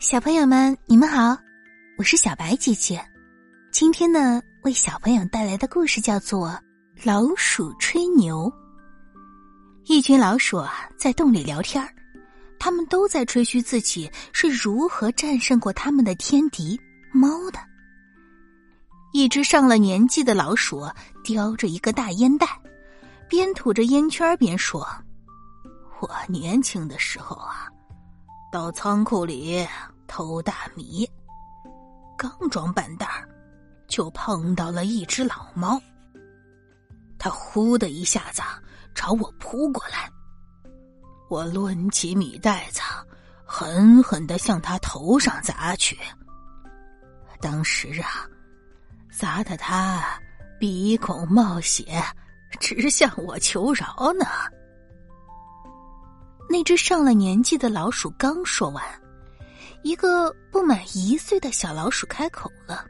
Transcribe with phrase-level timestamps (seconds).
[0.00, 1.36] 小朋友们，你们好，
[1.98, 3.04] 我是小白姐姐。
[3.72, 6.50] 今天呢，为小朋友带来的故事叫做
[7.02, 8.44] 《老鼠吹牛》。
[9.86, 11.84] 一群老鼠啊，在洞里聊天
[12.60, 16.80] 他们都在吹嘘自己是如何战胜过他们的天敌
[17.12, 17.58] 猫的。
[19.12, 20.88] 一只上了年纪的老鼠
[21.24, 22.46] 叼着一个大烟袋，
[23.28, 24.86] 边吐着烟圈边说
[25.98, 27.66] ：“我年轻的时候啊。”
[28.50, 29.66] 到仓库里
[30.06, 31.08] 偷大米，
[32.16, 33.28] 刚装半袋儿
[33.86, 35.78] 就碰到了一只老猫。
[37.18, 38.40] 它呼的一下子
[38.94, 40.10] 朝我扑过来，
[41.28, 42.80] 我抡起米袋子，
[43.44, 45.98] 狠狠的向他头上砸去。
[47.40, 48.26] 当时啊，
[49.12, 50.02] 砸的他
[50.58, 52.02] 鼻孔冒血，
[52.58, 54.24] 直向我求饶呢。
[56.50, 58.82] 那只上了年纪的老鼠刚说完，
[59.82, 62.86] 一个不满一岁的小老鼠开口了：“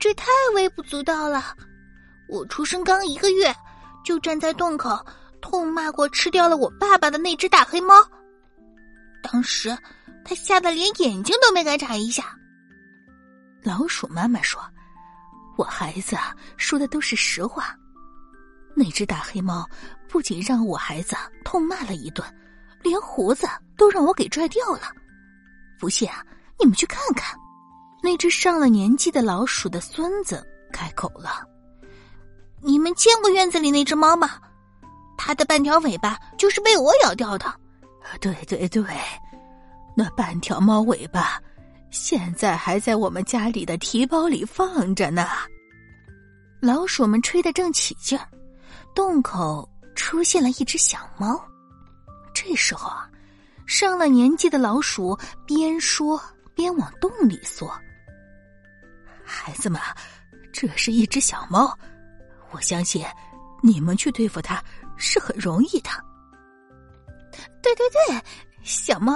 [0.00, 1.54] 这太微不足道了！
[2.28, 3.54] 我出生刚一个月，
[4.04, 4.98] 就站在洞口
[5.40, 7.94] 痛骂过吃掉了我爸爸的那只大黑猫。
[9.22, 9.76] 当时
[10.24, 12.36] 他吓得连眼睛都没敢眨一下。”
[13.62, 14.60] 老鼠妈妈说
[15.56, 16.16] ：“我孩子
[16.56, 17.76] 说的都是实话。
[18.74, 19.64] 那只大黑猫
[20.08, 22.26] 不仅让我孩子痛骂了一顿。”
[22.86, 24.82] 连胡子都让我给拽掉了，
[25.78, 26.24] 不信啊，
[26.58, 27.36] 你们去看看。
[28.02, 31.44] 那只上了年纪的老鼠的孙子开口了
[32.62, 34.38] ：“你们见过院子里那只猫吗？
[35.18, 37.52] 它的半条尾巴就是被我咬掉的。
[38.20, 38.84] ”“对对对，
[39.96, 41.40] 那半条猫尾巴
[41.90, 45.26] 现在还在我们家里的提包里放着呢。”
[46.62, 48.28] 老鼠们吹得正起劲儿，
[48.94, 51.42] 洞口出现了一只小猫。
[52.38, 53.08] 这时候啊，
[53.64, 56.22] 上了年纪的老鼠边说
[56.54, 57.66] 边往洞里缩。
[59.24, 59.80] 孩子们，
[60.52, 61.74] 这是一只小猫，
[62.50, 63.02] 我相信
[63.62, 64.62] 你们去对付它
[64.98, 65.88] 是很容易的。
[67.62, 68.22] 对对对，
[68.62, 69.14] 小猫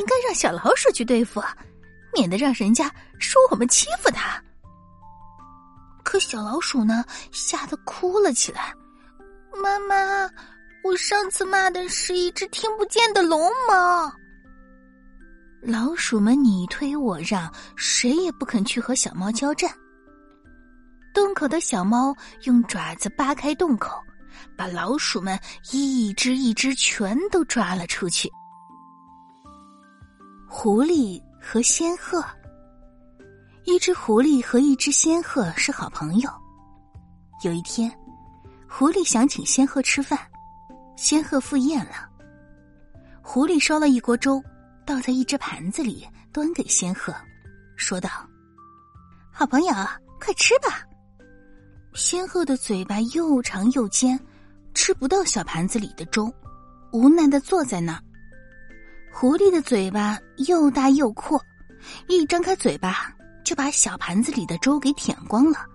[0.00, 1.40] 应该让小老鼠去对付，
[2.12, 4.42] 免得让人家说我们欺负它。
[6.02, 8.74] 可小老鼠呢，吓得哭了起来，
[9.62, 10.28] 妈妈。
[10.84, 14.12] 我上次骂的是一只听不见的龙猫。
[15.60, 19.70] 老鼠们你推我让，谁也不肯去和小猫交战。
[21.14, 22.12] 洞口的小猫
[22.44, 24.02] 用爪子扒开洞口，
[24.56, 25.38] 把老鼠们
[25.70, 28.28] 一只一只全都抓了出去。
[30.48, 32.24] 狐狸和仙鹤，
[33.64, 36.28] 一只狐狸和一只仙鹤是好朋友。
[37.44, 37.90] 有一天，
[38.68, 40.18] 狐狸想请仙鹤吃饭。
[40.96, 42.08] 仙鹤赴宴了，
[43.22, 44.42] 狐狸烧了一锅粥，
[44.84, 47.14] 倒在一只盘子里，端给仙鹤，
[47.76, 48.08] 说道
[49.32, 49.72] ：“好朋友，
[50.20, 50.82] 快吃吧。”
[51.94, 54.18] 仙鹤的嘴巴又长又尖，
[54.74, 56.32] 吃不到小盘子里的粥，
[56.92, 58.02] 无奈的坐在那儿。
[59.12, 61.38] 狐狸的嘴巴又大又阔，
[62.08, 63.12] 一张开嘴巴
[63.44, 65.66] 就把小盘子里的粥给舔光了，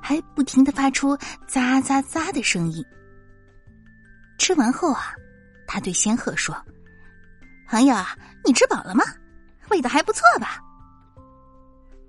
[0.00, 1.16] 还不停的发出
[1.48, 2.84] “咂咂咂”的声音。
[4.38, 5.14] 吃完后啊，
[5.66, 6.54] 他对仙鹤说
[7.68, 9.04] ：“朋友啊，你吃饱了吗？
[9.70, 10.60] 味道还不错吧？”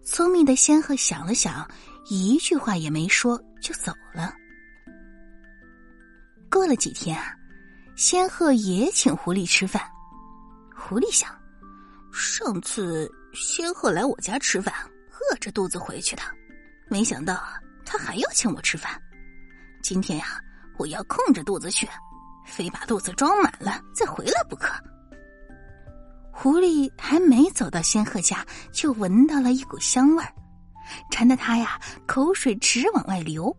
[0.03, 1.68] 聪明的仙鹤想了想，
[2.09, 4.34] 一句话也没说就走了。
[6.52, 7.19] 过了几天，
[7.96, 9.81] 仙鹤也请狐狸吃饭。
[10.75, 11.30] 狐狸想，
[12.13, 14.74] 上次仙鹤来我家吃饭，
[15.12, 16.22] 饿着肚子回去的，
[16.88, 17.44] 没想到
[17.86, 19.02] 他还要请我吃饭。
[19.81, 20.40] 今天呀，
[20.78, 21.88] 我要空着肚子去。
[22.45, 24.73] 非把肚子装满了再回来不可。
[26.31, 30.31] 狐狸还没走到仙鹤家，就闻到了一股香味儿，
[31.09, 33.56] 馋得他呀口水直往外流。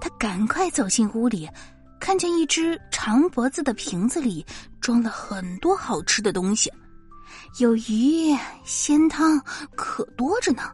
[0.00, 1.48] 他赶快走进屋里，
[1.98, 4.44] 看见一只长脖子的瓶子里
[4.80, 6.70] 装了很多好吃的东西，
[7.60, 9.40] 有鱼、鲜汤，
[9.76, 10.70] 可多着呢。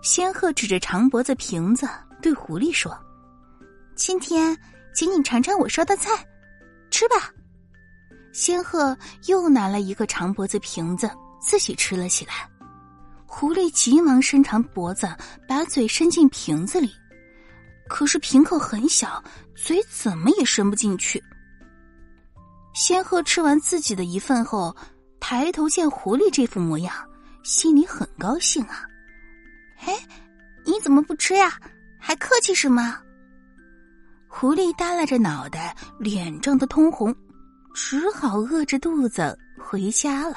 [0.00, 1.88] 仙鹤指着长脖子瓶子
[2.22, 2.96] 对狐狸说
[3.96, 4.56] ：“今天。”
[4.94, 6.10] 请你尝尝我烧的菜，
[6.90, 7.32] 吃吧。
[8.32, 8.96] 仙鹤
[9.26, 11.10] 又拿了一个长脖子瓶子，
[11.40, 12.48] 自己吃了起来。
[13.26, 15.12] 狐狸急忙伸长脖子，
[15.48, 16.92] 把嘴伸进瓶子里，
[17.88, 19.22] 可是瓶口很小，
[19.56, 21.22] 嘴怎么也伸不进去。
[22.72, 24.74] 仙鹤吃完自己的一份后，
[25.18, 26.94] 抬头见狐狸这副模样，
[27.42, 28.84] 心里很高兴啊。
[29.84, 29.96] 哎，
[30.64, 31.58] 你怎么不吃呀？
[32.00, 33.00] 还客气什么？
[34.36, 37.14] 狐狸耷拉着脑袋，脸涨得通红，
[37.72, 40.34] 只好饿着肚子回家了。